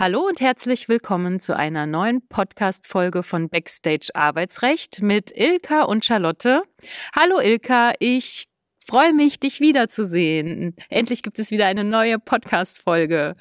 [0.00, 6.62] Hallo und herzlich willkommen zu einer neuen Podcast-Folge von Backstage Arbeitsrecht mit Ilka und Charlotte.
[7.14, 8.48] Hallo Ilka, ich
[8.86, 10.74] freue mich, dich wiederzusehen.
[10.88, 13.36] Endlich gibt es wieder eine neue Podcast-Folge.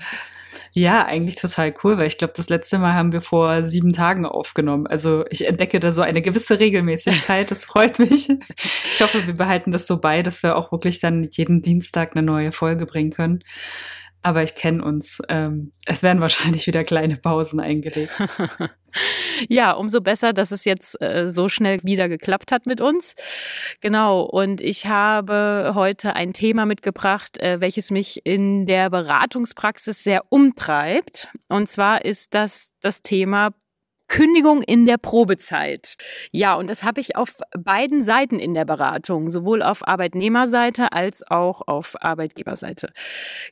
[0.74, 4.26] Ja, eigentlich total cool, weil ich glaube, das letzte Mal haben wir vor sieben Tagen
[4.26, 4.86] aufgenommen.
[4.86, 7.52] Also ich entdecke da so eine gewisse Regelmäßigkeit.
[7.52, 8.28] Das freut mich.
[8.92, 12.26] Ich hoffe, wir behalten das so bei, dass wir auch wirklich dann jeden Dienstag eine
[12.26, 13.46] neue Folge bringen können.
[14.22, 15.22] Aber ich kenne uns.
[15.30, 18.12] Ähm, es werden wahrscheinlich wieder kleine Pausen eingelegt.
[19.50, 23.16] ja, umso besser, dass es jetzt äh, so schnell wieder geklappt hat mit uns.
[23.80, 24.22] Genau.
[24.22, 31.30] Und ich habe heute ein Thema mitgebracht, äh, welches mich in der Beratungspraxis sehr umtreibt.
[31.48, 33.54] Und zwar ist das das Thema
[34.10, 35.96] Kündigung in der Probezeit.
[36.32, 41.24] Ja, und das habe ich auf beiden Seiten in der Beratung, sowohl auf Arbeitnehmerseite als
[41.30, 42.92] auch auf Arbeitgeberseite.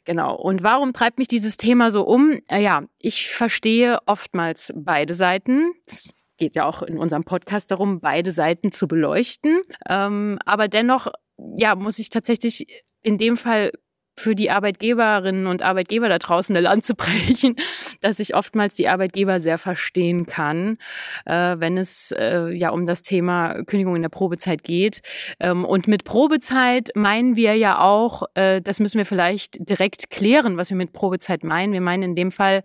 [0.03, 0.35] Genau.
[0.35, 2.41] Und warum treibt mich dieses Thema so um?
[2.49, 5.71] Äh, ja, ich verstehe oftmals beide Seiten.
[5.85, 9.61] Es geht ja auch in unserem Podcast darum, beide Seiten zu beleuchten.
[9.87, 11.07] Ähm, aber dennoch,
[11.55, 13.71] ja, muss ich tatsächlich in dem Fall
[14.19, 17.55] für die Arbeitgeberinnen und Arbeitgeber da draußen eine Land zu brechen,
[18.01, 20.77] dass ich oftmals die Arbeitgeber sehr verstehen kann,
[21.25, 25.01] äh, wenn es äh, ja um das Thema Kündigung in der Probezeit geht.
[25.39, 30.57] Ähm, und mit Probezeit meinen wir ja auch, äh, das müssen wir vielleicht direkt klären,
[30.57, 31.73] was wir mit Probezeit meinen.
[31.73, 32.63] Wir meinen in dem Fall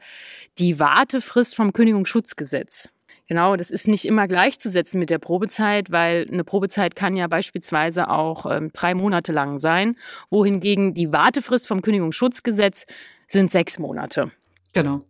[0.58, 2.88] die Wartefrist vom Kündigungsschutzgesetz.
[3.32, 8.10] Genau, das ist nicht immer gleichzusetzen mit der Probezeit, weil eine Probezeit kann ja beispielsweise
[8.10, 9.96] auch ähm, drei Monate lang sein,
[10.28, 12.84] wohingegen die Wartefrist vom Kündigungsschutzgesetz
[13.28, 14.32] sind sechs Monate.
[14.74, 15.06] Genau.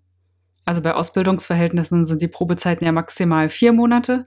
[0.65, 4.23] Also bei Ausbildungsverhältnissen sind die Probezeiten ja maximal vier Monate.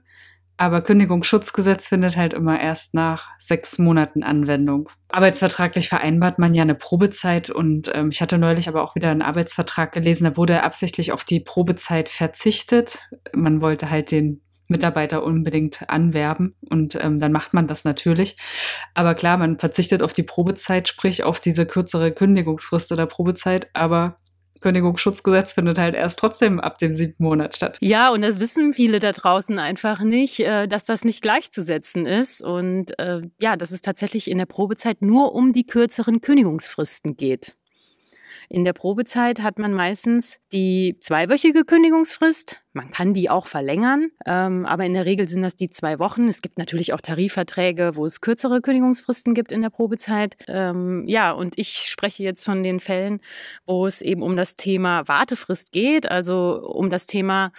[0.58, 4.88] Aber Kündigungsschutzgesetz findet halt immer erst nach sechs Monaten Anwendung.
[5.08, 9.22] Arbeitsvertraglich vereinbart man ja eine Probezeit und ähm, ich hatte neulich aber auch wieder einen
[9.22, 13.08] Arbeitsvertrag gelesen, da wurde absichtlich auf die Probezeit verzichtet.
[13.34, 18.36] Man wollte halt den Mitarbeiter unbedingt anwerben und ähm, dann macht man das natürlich.
[18.94, 24.18] Aber klar, man verzichtet auf die Probezeit, sprich auf diese kürzere Kündigungsfrist oder Probezeit, aber
[24.60, 27.78] Kündigungsschutzgesetz findet halt erst trotzdem ab dem siebten Monat statt.
[27.80, 32.42] Ja, und das wissen viele da draußen einfach nicht, äh, dass das nicht gleichzusetzen ist
[32.42, 37.54] und äh, ja, dass es tatsächlich in der Probezeit nur um die kürzeren Kündigungsfristen geht.
[38.48, 42.60] In der Probezeit hat man meistens die zweiwöchige Kündigungsfrist.
[42.72, 46.28] Man kann die auch verlängern, ähm, aber in der Regel sind das die zwei Wochen.
[46.28, 50.36] Es gibt natürlich auch Tarifverträge, wo es kürzere Kündigungsfristen gibt in der Probezeit.
[50.46, 53.20] Ähm, ja, und ich spreche jetzt von den Fällen,
[53.64, 57.50] wo es eben um das Thema Wartefrist geht, also um das Thema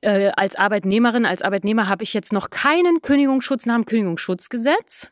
[0.00, 5.10] äh, als Arbeitnehmerin, als Arbeitnehmer habe ich jetzt noch keinen Kündigungsschutz nach dem Kündigungsschutzgesetz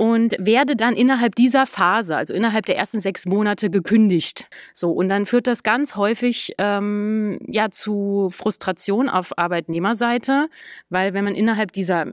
[0.00, 4.48] und werde dann innerhalb dieser Phase, also innerhalb der ersten sechs Monate, gekündigt.
[4.72, 10.48] So und dann führt das ganz häufig ähm, ja zu Frustration auf Arbeitnehmerseite,
[10.88, 12.12] weil wenn man innerhalb dieser ja,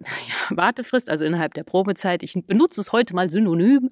[0.49, 3.89] Wartefrist, also innerhalb der Probezeit, ich benutze es heute mal synonym,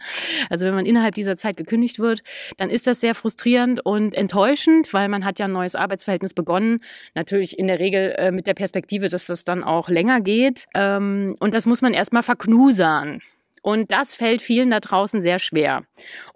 [0.49, 2.21] also wenn man innerhalb dieser Zeit gekündigt wird,
[2.57, 6.81] dann ist das sehr frustrierend und enttäuschend, weil man hat ja ein neues Arbeitsverhältnis begonnen,
[7.13, 11.37] natürlich in der Regel äh, mit der Perspektive, dass das dann auch länger geht ähm,
[11.39, 13.21] und das muss man erstmal verknusern.
[13.65, 15.85] Und das fällt vielen da draußen sehr schwer.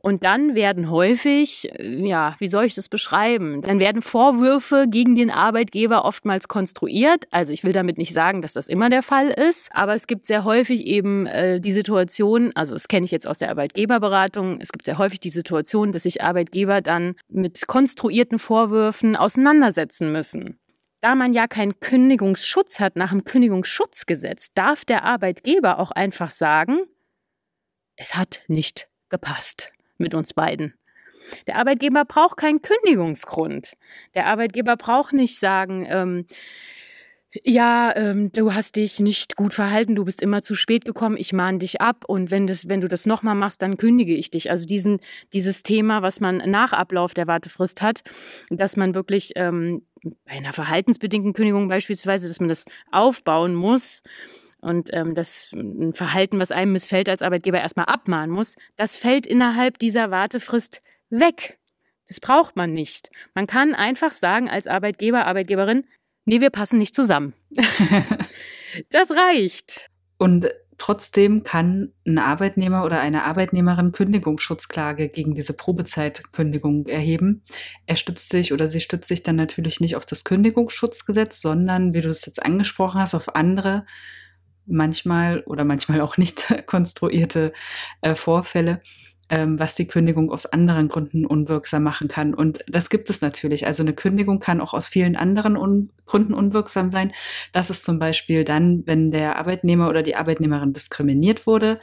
[0.02, 3.62] Und dann werden häufig, ja, wie soll ich das beschreiben?
[3.62, 7.26] Dann werden Vorwürfe gegen den Arbeitgeber oftmals konstruiert.
[7.30, 10.26] Also ich will damit nicht sagen, dass das immer der Fall ist, aber es gibt
[10.26, 14.72] sehr häufig eben äh, die Situation, also das kenne ich jetzt aus der Arbeitgeberberatung, es
[14.72, 20.58] gibt sehr häufig die Situation, dass sich Arbeitgeber dann mit konstruierten Vorwürfen auseinandersetzen müssen.
[21.02, 26.80] Da man ja keinen Kündigungsschutz hat nach dem Kündigungsschutzgesetz, darf der Arbeitgeber auch einfach sagen,
[28.00, 30.74] es hat nicht gepasst mit uns beiden.
[31.46, 33.74] Der Arbeitgeber braucht keinen Kündigungsgrund.
[34.16, 36.26] Der Arbeitgeber braucht nicht sagen, ähm,
[37.44, 41.32] ja, ähm, du hast dich nicht gut verhalten, du bist immer zu spät gekommen, ich
[41.32, 44.50] mahne dich ab und wenn, das, wenn du das nochmal machst, dann kündige ich dich.
[44.50, 45.00] Also diesen,
[45.34, 48.02] dieses Thema, was man nach Ablauf der Wartefrist hat,
[48.50, 49.84] dass man wirklich ähm,
[50.26, 54.02] bei einer verhaltensbedingten Kündigung beispielsweise, dass man das aufbauen muss,
[54.62, 59.26] und ähm, das ein Verhalten, was einem missfällt als Arbeitgeber, erstmal abmahnen muss, das fällt
[59.26, 61.58] innerhalb dieser Wartefrist weg.
[62.08, 63.10] Das braucht man nicht.
[63.36, 65.86] Man kann einfach sagen als Arbeitgeber, Arbeitgeberin,
[66.26, 67.34] nee, wir passen nicht zusammen.
[68.90, 69.90] das reicht.
[70.18, 77.44] Und trotzdem kann ein Arbeitnehmer oder eine Arbeitnehmerin Kündigungsschutzklage gegen diese Probezeitkündigung erheben.
[77.86, 82.02] Er stützt sich oder sie stützt sich dann natürlich nicht auf das Kündigungsschutzgesetz, sondern, wie
[82.02, 83.86] du es jetzt angesprochen hast, auf andere
[84.70, 87.54] manchmal oder manchmal auch nicht konstruierte
[88.02, 88.82] äh, Vorfälle.
[89.30, 92.34] ähm, was die Kündigung aus anderen Gründen unwirksam machen kann.
[92.34, 93.68] Und das gibt es natürlich.
[93.68, 97.14] Also eine Kündigung kann auch aus vielen anderen Un Gründen unwirksam sein.
[97.52, 101.80] Das ist zum Beispiel dann, wenn der Arbeitnehmer oder die Arbeitnehmerin diskriminiert wurde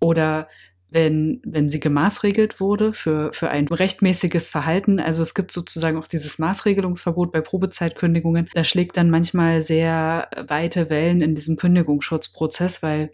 [0.00, 0.48] oder
[0.90, 4.98] wenn, wenn sie gemaßregelt wurde für, für ein rechtmäßiges Verhalten.
[4.98, 8.48] Also es gibt sozusagen auch dieses Maßregelungsverbot bei Probezeitkündigungen.
[8.54, 13.10] Da schlägt dann manchmal sehr weite Wellen in diesem Kündigungsschutzprozess, weil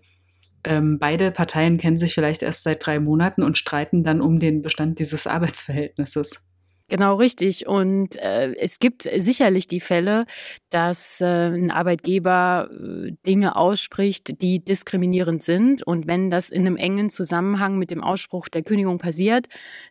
[0.64, 4.62] ähm, beide Parteien kennen sich vielleicht erst seit drei Monaten und streiten dann um den
[4.62, 6.45] Bestand dieses Arbeitsverhältnisses.
[6.88, 7.66] Genau richtig.
[7.66, 10.24] Und äh, es gibt sicherlich die Fälle,
[10.70, 15.82] dass äh, ein Arbeitgeber äh, Dinge ausspricht, die diskriminierend sind.
[15.82, 19.48] Und wenn das in einem engen Zusammenhang mit dem Ausspruch der Kündigung passiert,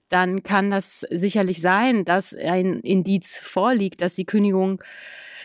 [0.07, 4.81] dann kann das sicherlich sein, dass ein Indiz vorliegt, dass die Kündigung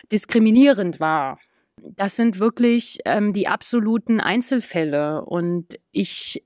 [0.09, 1.37] diskriminierend war.
[1.81, 5.25] Das sind wirklich ähm, die absoluten Einzelfälle.
[5.25, 6.41] Und ich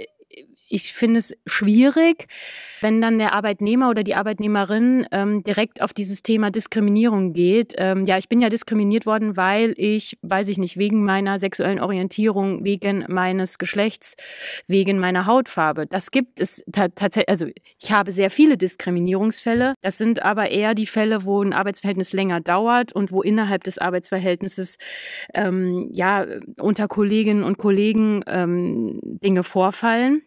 [0.76, 2.28] ich finde es schwierig,
[2.82, 7.74] wenn dann der Arbeitnehmer oder die Arbeitnehmerin ähm, direkt auf dieses Thema Diskriminierung geht.
[7.78, 11.80] Ähm, ja, ich bin ja diskriminiert worden, weil ich, weiß ich nicht, wegen meiner sexuellen
[11.80, 14.16] Orientierung, wegen meines Geschlechts,
[14.68, 15.88] wegen meiner Hautfarbe.
[15.88, 17.48] Das gibt es tatsächlich, also
[17.82, 19.76] ich habe sehr viele Diskriminierungsfälle.
[19.82, 23.78] Das sind aber eher die Fälle, wo ein Arbeitsverhältnis länger dauert und wo innerhalb des
[23.78, 24.76] Arbeitsverhältnisses
[25.34, 26.26] ähm, ja
[26.60, 30.22] unter Kolleginnen und Kollegen ähm, Dinge vorfallen.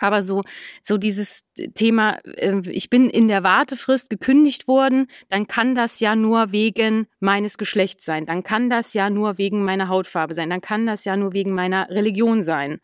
[0.00, 0.42] Aber so,
[0.82, 1.42] so dieses
[1.74, 7.06] Thema, äh, ich bin in der Wartefrist gekündigt worden, dann kann das ja nur wegen
[7.20, 11.04] meines Geschlechts sein, dann kann das ja nur wegen meiner Hautfarbe sein, dann kann das
[11.04, 12.80] ja nur wegen meiner Religion sein.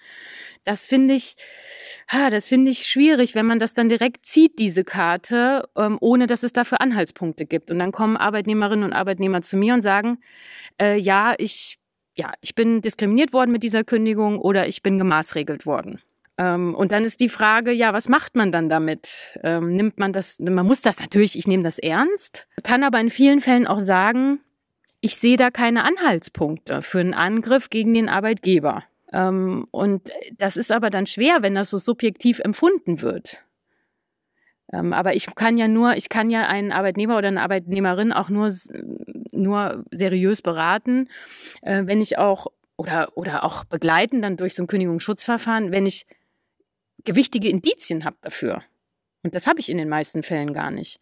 [0.64, 1.36] Das finde ich,
[2.10, 6.42] das finde ich schwierig, wenn man das dann direkt zieht, diese Karte, ähm, ohne dass
[6.42, 7.70] es dafür Anhaltspunkte gibt.
[7.70, 10.18] Und dann kommen Arbeitnehmerinnen und Arbeitnehmer zu mir und sagen,
[10.80, 11.78] äh, ja, ich,
[12.14, 16.00] ja, ich bin diskriminiert worden mit dieser Kündigung oder ich bin gemaßregelt worden.
[16.38, 19.38] Ähm, und dann ist die Frage, ja, was macht man dann damit?
[19.42, 23.10] Ähm, nimmt man das, man muss das natürlich, ich nehme das ernst, kann aber in
[23.10, 24.40] vielen Fällen auch sagen,
[25.00, 28.84] ich sehe da keine Anhaltspunkte für einen Angriff gegen den Arbeitgeber.
[29.12, 33.42] Ähm, und das ist aber dann schwer, wenn das so subjektiv empfunden wird.
[34.72, 38.28] Ähm, aber ich kann ja nur, ich kann ja einen Arbeitnehmer oder eine Arbeitnehmerin auch
[38.28, 38.52] nur,
[39.30, 41.08] nur seriös beraten,
[41.62, 46.06] äh, wenn ich auch oder, oder auch begleiten dann durch so ein Kündigungsschutzverfahren, wenn ich
[47.06, 48.62] gewichtige Indizien habe dafür.
[49.22, 51.00] Und das habe ich in den meisten Fällen gar nicht.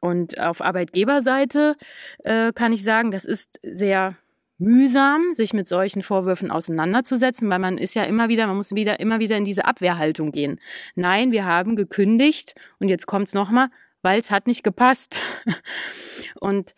[0.00, 1.76] Und auf Arbeitgeberseite
[2.24, 4.16] äh, kann ich sagen, das ist sehr
[4.58, 9.00] mühsam, sich mit solchen Vorwürfen auseinanderzusetzen, weil man ist ja immer wieder, man muss wieder
[9.00, 10.60] immer wieder in diese Abwehrhaltung gehen.
[10.94, 13.68] Nein, wir haben gekündigt und jetzt kommt es nochmal,
[14.02, 15.20] weil es hat nicht gepasst.
[16.40, 16.74] und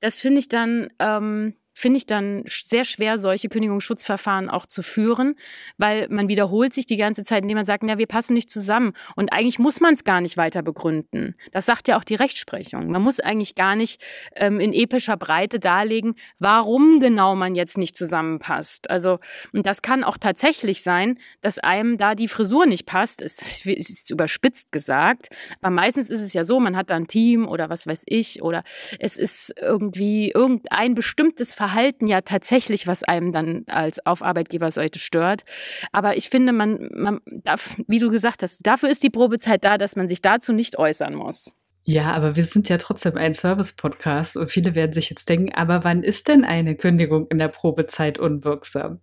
[0.00, 5.34] das finde ich dann ähm, finde ich dann sehr schwer, solche Kündigungsschutzverfahren auch zu führen,
[5.76, 8.94] weil man wiederholt sich die ganze Zeit, indem man sagt, ja, wir passen nicht zusammen.
[9.14, 11.34] Und eigentlich muss man es gar nicht weiter begründen.
[11.52, 12.90] Das sagt ja auch die Rechtsprechung.
[12.90, 14.02] Man muss eigentlich gar nicht
[14.36, 18.88] ähm, in epischer Breite darlegen, warum genau man jetzt nicht zusammenpasst.
[18.88, 19.18] Also,
[19.52, 23.20] und das kann auch tatsächlich sein, dass einem da die Frisur nicht passt.
[23.20, 25.28] Es ist überspitzt gesagt.
[25.60, 28.40] Aber meistens ist es ja so, man hat da ein Team oder was weiß ich,
[28.40, 28.62] oder
[28.98, 35.00] es ist irgendwie irgendein bestimmtes Verhalten Verhalten ja tatsächlich, was einem dann als auf Arbeitgeberseite
[35.00, 35.42] stört.
[35.90, 39.76] Aber ich finde, man, man darf, wie du gesagt hast, dafür ist die Probezeit da,
[39.76, 41.52] dass man sich dazu nicht äußern muss.
[41.82, 45.82] Ja, aber wir sind ja trotzdem ein Service-Podcast und viele werden sich jetzt denken, aber
[45.82, 49.00] wann ist denn eine Kündigung in der Probezeit unwirksam?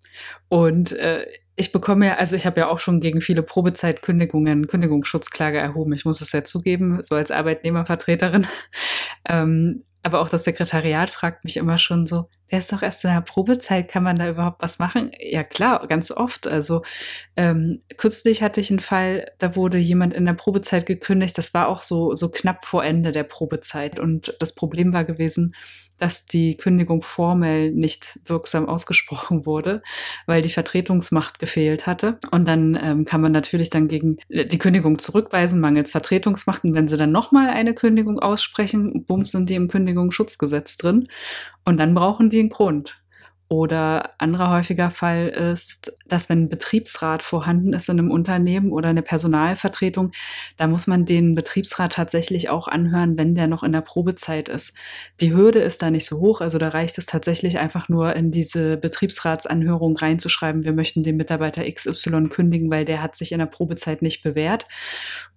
[0.47, 1.25] Und äh,
[1.57, 5.91] ich bekomme ja, also ich habe ja auch schon gegen viele Probezeitkündigungen, Kündigungsschutzklage erhoben.
[5.91, 8.47] Ich muss es ja zugeben, so als Arbeitnehmervertreterin.
[9.29, 13.11] Ähm, aber auch das Sekretariat fragt mich immer schon so, der ist doch erst in
[13.11, 15.11] der Probezeit, kann man da überhaupt was machen?
[15.19, 16.45] Ja klar, ganz oft.
[16.45, 16.83] Also
[17.37, 21.37] ähm, kürzlich hatte ich einen Fall, da wurde jemand in der Probezeit gekündigt.
[21.37, 23.99] Das war auch so, so knapp vor Ende der Probezeit.
[23.99, 25.55] Und das Problem war gewesen,
[25.99, 29.81] dass die Kündigung formell nicht wirksam ausgesprochen wurde,
[30.25, 32.19] weil die Vertretungsmacht gefehlt hatte.
[32.31, 36.63] Und dann ähm, kann man natürlich dann gegen die Kündigung zurückweisen, mangels Vertretungsmacht.
[36.63, 41.07] Und wenn sie dann nochmal eine Kündigung aussprechen, bums sind die im Kündigungsschutzgesetz drin.
[41.65, 43.02] Und dann brauchen die einen Grund.
[43.49, 48.89] Oder anderer häufiger Fall ist, dass wenn ein Betriebsrat vorhanden ist in einem Unternehmen oder
[48.89, 50.11] eine Personalvertretung,
[50.57, 54.73] da muss man den Betriebsrat tatsächlich auch anhören, wenn der noch in der Probezeit ist.
[55.21, 58.31] Die Hürde ist da nicht so hoch, also da reicht es tatsächlich einfach nur in
[58.31, 63.45] diese Betriebsratsanhörung reinzuschreiben, wir möchten den Mitarbeiter XY kündigen, weil der hat sich in der
[63.45, 64.65] Probezeit nicht bewährt.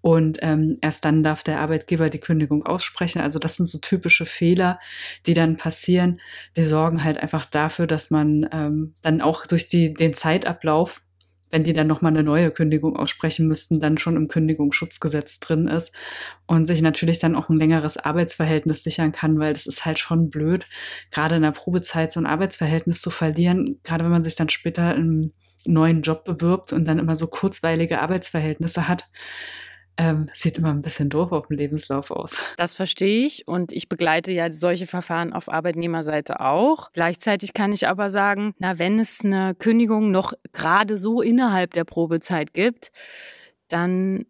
[0.01, 3.21] Und ähm, erst dann darf der Arbeitgeber die Kündigung aussprechen.
[3.21, 4.79] Also das sind so typische Fehler,
[5.27, 6.21] die dann passieren.
[6.55, 11.03] Wir sorgen halt einfach dafür, dass man ähm, dann auch durch die, den Zeitablauf
[11.51, 15.95] wenn die dann nochmal eine neue Kündigung aussprechen müssten, dann schon im Kündigungsschutzgesetz drin ist
[16.47, 20.29] und sich natürlich dann auch ein längeres Arbeitsverhältnis sichern kann, weil das ist halt schon
[20.31, 20.67] blöd,
[21.11, 24.95] gerade in der Probezeit so ein Arbeitsverhältnis zu verlieren, gerade wenn man sich dann später
[24.95, 25.33] im
[25.65, 29.09] neuen Job bewirbt und dann immer so kurzweilige Arbeitsverhältnisse hat
[29.99, 32.39] ähm, sieht immer ein bisschen doof auf dem Lebenslauf aus.
[32.57, 36.93] Das verstehe ich und ich begleite ja solche Verfahren auf Arbeitnehmerseite auch.
[36.93, 41.85] Gleichzeitig kann ich aber sagen, na, wenn es eine Kündigung noch gerade so innerhalb der
[41.85, 42.91] Probezeit gibt,
[43.69, 44.27] dann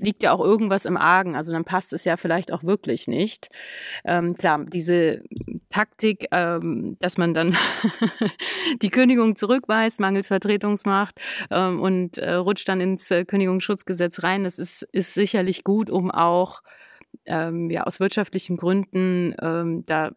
[0.00, 1.36] liegt ja auch irgendwas im Argen.
[1.36, 3.48] Also dann passt es ja vielleicht auch wirklich nicht.
[4.04, 5.22] Ähm, klar, diese
[5.70, 7.56] Taktik, ähm, dass man dann
[8.82, 14.58] die Kündigung zurückweist, mangels Vertretungsmacht ähm, und äh, rutscht dann ins äh, Kündigungsschutzgesetz rein, das
[14.58, 16.62] ist, ist sicherlich gut, um auch
[17.26, 20.12] ähm, ja, aus wirtschaftlichen Gründen ähm, da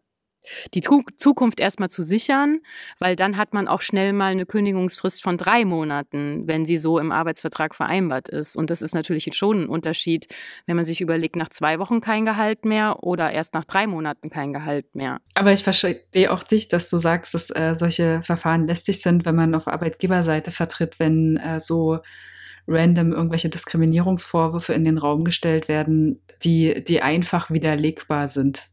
[0.74, 2.60] die Zukunft erstmal zu sichern,
[3.00, 7.00] weil dann hat man auch schnell mal eine Kündigungsfrist von drei Monaten, wenn sie so
[7.00, 8.56] im Arbeitsvertrag vereinbart ist.
[8.56, 10.28] Und das ist natürlich schon ein Unterschied,
[10.66, 14.30] wenn man sich überlegt, nach zwei Wochen kein Gehalt mehr oder erst nach drei Monaten
[14.30, 15.20] kein Gehalt mehr.
[15.36, 19.36] Aber ich verstehe auch dich, dass du sagst, dass äh, solche Verfahren lästig sind, wenn
[19.36, 22.00] man auf Arbeitgeberseite vertritt, wenn äh, so
[22.68, 28.70] random irgendwelche Diskriminierungsvorwürfe in den Raum gestellt werden, die, die einfach widerlegbar sind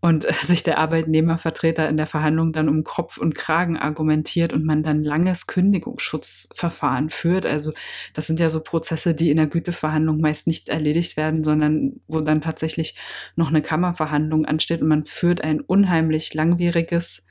[0.00, 4.82] und sich der Arbeitnehmervertreter in der Verhandlung dann um Kopf und Kragen argumentiert und man
[4.82, 7.46] dann langes Kündigungsschutzverfahren führt.
[7.46, 7.72] Also
[8.14, 12.20] das sind ja so Prozesse, die in der Güteverhandlung meist nicht erledigt werden, sondern wo
[12.20, 12.96] dann tatsächlich
[13.34, 17.26] noch eine Kammerverhandlung ansteht und man führt ein unheimlich langwieriges,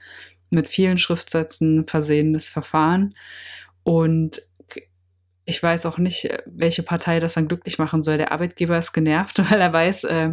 [0.51, 3.15] mit vielen Schriftsätzen versehenes Verfahren.
[3.83, 4.41] Und
[5.45, 8.17] ich weiß auch nicht, äh, welche Partei das dann glücklich machen soll.
[8.17, 10.31] Der Arbeitgeber ist genervt, weil er weiß, äh,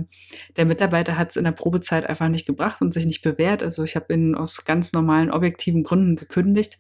[0.56, 3.62] der Mitarbeiter hat es in der Probezeit einfach nicht gebracht und sich nicht bewährt.
[3.62, 6.78] Also ich habe ihn aus ganz normalen, objektiven Gründen gekündigt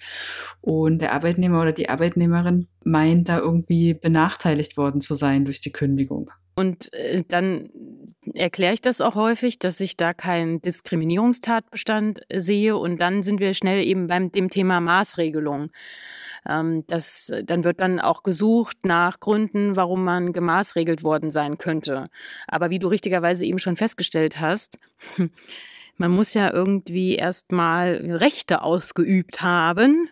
[0.60, 5.72] und der Arbeitnehmer oder die Arbeitnehmerin meint da irgendwie benachteiligt worden zu sein durch die
[5.72, 6.30] Kündigung.
[6.54, 7.70] Und äh, dann
[8.34, 12.76] erkläre ich das auch häufig, dass ich da keinen Diskriminierungstatbestand sehe.
[12.76, 15.68] Und dann sind wir schnell eben beim dem Thema Maßregelung.
[16.48, 22.06] Ähm, das, dann wird dann auch gesucht nach Gründen, warum man gemaßregelt worden sein könnte.
[22.48, 24.78] Aber wie du richtigerweise eben schon festgestellt hast,
[25.96, 30.08] man muss ja irgendwie erstmal Rechte ausgeübt haben,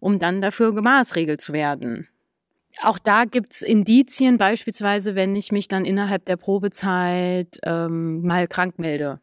[0.00, 2.08] um dann dafür gemaßregelt zu werden.
[2.82, 8.78] Auch da gibt's Indizien, beispielsweise wenn ich mich dann innerhalb der Probezeit ähm, mal krank
[8.78, 9.20] melde.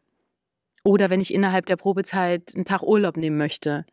[0.82, 3.86] Oder wenn ich innerhalb der Probezeit einen Tag Urlaub nehmen möchte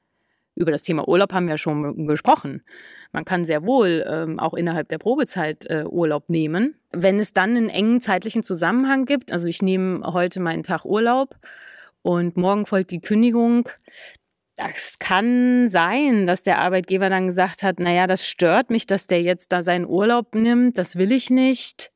[0.62, 2.64] über das Thema Urlaub haben wir schon gesprochen.
[3.12, 6.76] Man kann sehr wohl ähm, auch innerhalb der Probezeit äh, Urlaub nehmen.
[6.92, 11.36] Wenn es dann einen engen zeitlichen Zusammenhang gibt, also ich nehme heute meinen Tag Urlaub
[12.02, 13.68] und morgen folgt die Kündigung,
[14.56, 19.22] das kann sein, dass der Arbeitgeber dann gesagt hat, naja, das stört mich, dass der
[19.22, 21.92] jetzt da seinen Urlaub nimmt, das will ich nicht.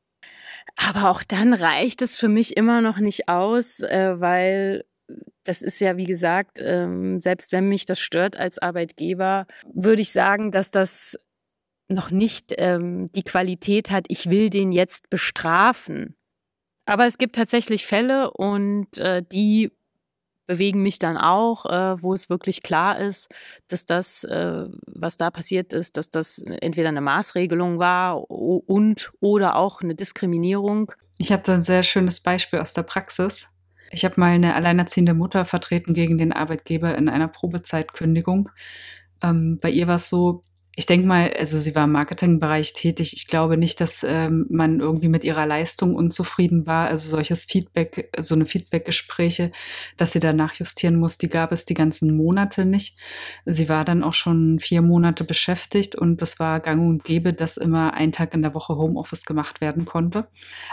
[0.75, 4.84] Aber auch dann reicht es für mich immer noch nicht aus, äh, weil
[5.43, 10.12] das ist ja, wie gesagt, ähm, selbst wenn mich das stört als Arbeitgeber, würde ich
[10.12, 11.17] sagen, dass das
[11.88, 16.15] noch nicht ähm, die Qualität hat, ich will den jetzt bestrafen.
[16.85, 19.71] Aber es gibt tatsächlich Fälle und äh, die
[20.47, 23.27] bewegen mich dann auch, äh, wo es wirklich klar ist,
[23.67, 29.55] dass das, äh, was da passiert ist, dass das entweder eine Maßregelung war und oder
[29.55, 30.91] auch eine Diskriminierung.
[31.17, 33.47] Ich habe da ein sehr schönes Beispiel aus der Praxis.
[33.96, 38.50] Ich habe mal eine alleinerziehende Mutter vertreten gegen den Arbeitgeber in einer Probezeitkündigung.
[39.24, 40.44] Ähm, bei ihr war es so,
[40.75, 43.14] ich denke mal, also sie war im Marketingbereich tätig.
[43.16, 46.90] Ich glaube nicht, dass ähm, man irgendwie mit ihrer Leistung unzufrieden war.
[46.90, 49.54] Also solches Feedback, so eine Feedbackgespräche,
[49.96, 52.98] dass sie danach justieren muss, die gab es die ganzen Monate nicht.
[53.46, 57.56] Sie war dann auch schon vier Monate beschäftigt und das war gang und gäbe, dass
[57.56, 60.28] immer ein Tag in der Woche Homeoffice gemacht werden konnte.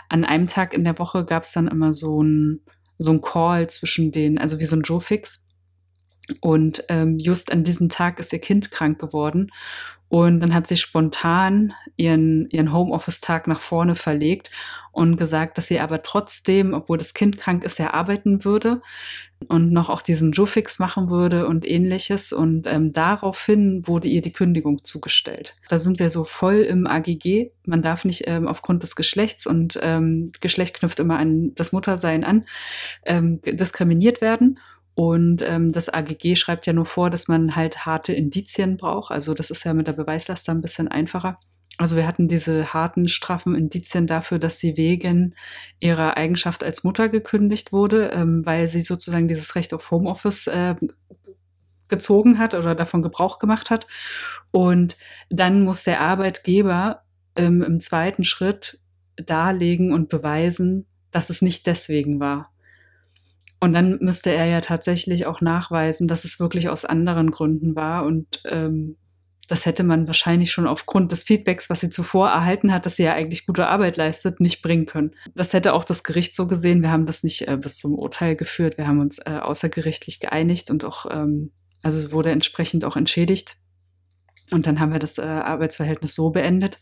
[0.09, 2.63] An einem Tag in der Woche gab es dann immer so ein
[3.03, 5.49] so ein Call zwischen den, also wie so ein Joe-Fix.
[6.41, 9.51] Und ähm, just an diesem Tag ist ihr Kind krank geworden.
[10.13, 14.51] Und dann hat sie spontan ihren, ihren Homeoffice-Tag nach vorne verlegt
[14.91, 18.83] und gesagt, dass sie aber trotzdem, obwohl das Kind krank ist, ja arbeiten würde
[19.49, 22.35] und noch auch diesen Joe-Fix machen würde und ähnliches.
[22.35, 25.55] Und ähm, daraufhin wurde ihr die Kündigung zugestellt.
[25.71, 27.51] Da sind wir so voll im AGG.
[27.65, 32.23] Man darf nicht ähm, aufgrund des Geschlechts und ähm, Geschlecht knüpft immer an das Muttersein
[32.23, 32.45] an,
[33.07, 34.59] ähm, diskriminiert werden.
[34.95, 39.11] Und ähm, das AGG schreibt ja nur vor, dass man halt harte Indizien braucht.
[39.11, 41.37] Also das ist ja mit der Beweislast ein bisschen einfacher.
[41.79, 45.35] Also wir hatten diese harten, straffen Indizien dafür, dass sie wegen
[45.81, 50.75] ihrer Eigenschaft als Mutter gekündigt wurde, ähm, weil sie sozusagen dieses Recht auf Homeoffice äh,
[51.89, 53.87] gezogen hat oder davon Gebrauch gemacht hat.
[54.51, 54.97] Und
[55.31, 57.03] dann muss der Arbeitgeber
[57.37, 58.79] ähm, im zweiten Schritt
[59.17, 62.52] darlegen und beweisen, dass es nicht deswegen war.
[63.63, 68.05] Und dann müsste er ja tatsächlich auch nachweisen, dass es wirklich aus anderen Gründen war.
[68.05, 68.97] Und ähm,
[69.47, 73.05] das hätte man wahrscheinlich schon aufgrund des Feedbacks, was sie zuvor erhalten hat, dass sie
[73.05, 75.13] ja eigentlich gute Arbeit leistet, nicht bringen können.
[75.37, 76.83] Das hätte auch das Gericht so gesehen.
[76.83, 78.79] Wir haben das nicht äh, bis zum Urteil geführt.
[78.79, 81.53] Wir haben uns äh, außergerichtlich geeinigt und auch, ähm,
[81.83, 83.59] also es wurde entsprechend auch entschädigt.
[84.51, 86.81] Und dann haben wir das äh, Arbeitsverhältnis so beendet.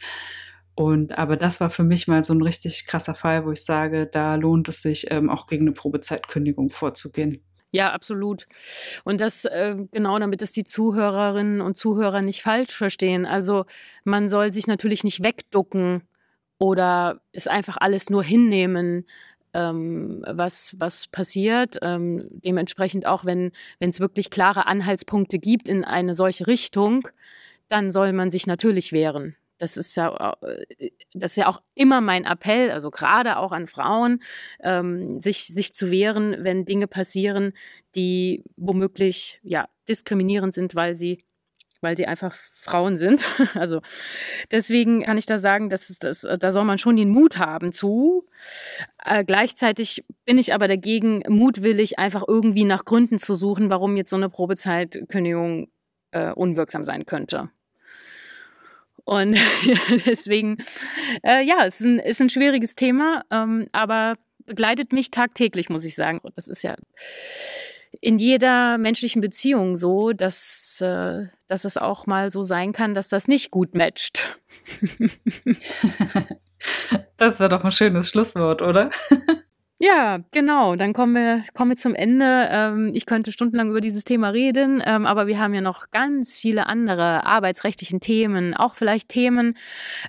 [0.80, 4.06] Und aber das war für mich mal so ein richtig krasser Fall, wo ich sage,
[4.06, 7.44] da lohnt es sich ähm, auch gegen eine Probezeitkündigung vorzugehen.
[7.70, 8.46] Ja, absolut.
[9.04, 13.26] Und das äh, genau, damit es die Zuhörerinnen und Zuhörer nicht falsch verstehen.
[13.26, 13.66] Also
[14.04, 16.00] man soll sich natürlich nicht wegducken
[16.58, 19.06] oder es einfach alles nur hinnehmen,
[19.52, 21.76] ähm, was, was passiert.
[21.82, 27.06] Ähm, dementsprechend auch, wenn es wirklich klare Anhaltspunkte gibt in eine solche Richtung,
[27.68, 29.36] dann soll man sich natürlich wehren.
[29.60, 33.68] Das ist ja, äh, das ist ja auch immer mein Appell, also gerade auch an
[33.68, 34.22] Frauen,
[34.62, 37.52] ähm, sich, sich zu wehren, wenn Dinge passieren,
[37.94, 41.18] die womöglich ja, diskriminierend sind, weil sie
[41.82, 43.24] weil sie einfach Frauen sind.
[43.54, 43.80] Also
[44.50, 48.26] deswegen kann ich da sagen, dass das, da soll man schon den Mut haben zu.
[49.04, 54.10] Äh, gleichzeitig bin ich aber dagegen, mutwillig einfach irgendwie nach Gründen zu suchen, warum jetzt
[54.10, 55.68] so eine Probezeitkündigung
[56.12, 57.50] äh, unwirksam sein könnte.
[59.10, 59.36] Und
[60.06, 60.58] deswegen,
[61.24, 64.14] äh, ja, es ist ein, ist ein schwieriges Thema, ähm, aber
[64.46, 66.20] begleitet mich tagtäglich, muss ich sagen.
[66.36, 66.76] Das ist ja
[68.00, 73.08] in jeder menschlichen Beziehung so, dass, äh, dass es auch mal so sein kann, dass
[73.08, 74.38] das nicht gut matcht.
[77.16, 78.90] das wäre doch ein schönes Schlusswort, oder?
[79.82, 80.76] Ja, genau.
[80.76, 82.48] Dann kommen wir, kommen wir zum Ende.
[82.50, 86.36] Ähm, ich könnte stundenlang über dieses Thema reden, ähm, aber wir haben ja noch ganz
[86.36, 89.56] viele andere arbeitsrechtlichen Themen, auch vielleicht Themen,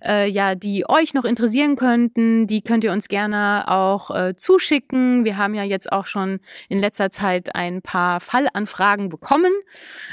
[0.04, 2.48] äh, ja, die euch noch interessieren könnten.
[2.48, 5.24] Die könnt ihr uns gerne auch äh, zuschicken.
[5.24, 9.54] Wir haben ja jetzt auch schon in letzter Zeit ein paar Fallanfragen bekommen.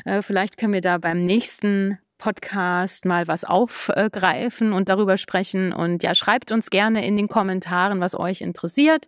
[0.05, 5.73] Äh, vielleicht können wir da beim nächsten Podcast mal was aufgreifen und darüber sprechen.
[5.73, 9.07] Und ja, schreibt uns gerne in den Kommentaren, was euch interessiert.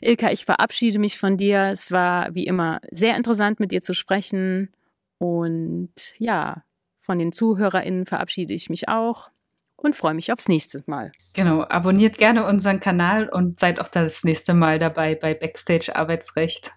[0.00, 1.70] Ilka, ich verabschiede mich von dir.
[1.72, 4.72] Es war wie immer sehr interessant, mit dir zu sprechen.
[5.18, 6.62] Und ja,
[7.00, 9.30] von den ZuhörerInnen verabschiede ich mich auch
[9.76, 11.12] und freue mich aufs nächste Mal.
[11.34, 16.72] Genau, abonniert gerne unseren Kanal und seid auch das nächste Mal dabei bei Backstage Arbeitsrecht.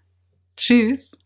[0.55, 1.17] Tschüss.